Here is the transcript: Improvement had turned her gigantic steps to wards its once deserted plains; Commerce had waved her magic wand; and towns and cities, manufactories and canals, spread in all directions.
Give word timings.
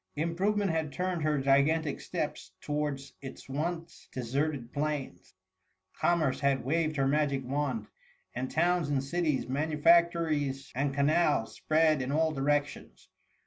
Improvement 0.15 0.71
had 0.71 0.91
turned 0.91 1.21
her 1.21 1.37
gigantic 1.39 1.99
steps 2.01 2.53
to 2.61 2.71
wards 2.71 3.13
its 3.21 3.47
once 3.47 4.09
deserted 4.11 4.73
plains; 4.73 5.35
Commerce 5.93 6.39
had 6.39 6.65
waved 6.65 6.95
her 6.95 7.07
magic 7.07 7.43
wand; 7.45 7.85
and 8.33 8.49
towns 8.49 8.89
and 8.89 9.03
cities, 9.03 9.47
manufactories 9.47 10.71
and 10.73 10.91
canals, 10.91 11.53
spread 11.53 12.01
in 12.01 12.11
all 12.11 12.31
directions. 12.31 13.09